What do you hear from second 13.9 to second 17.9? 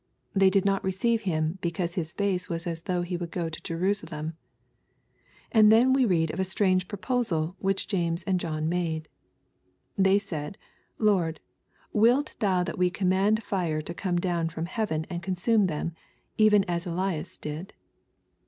come down from heaven and consume them, even as Elias did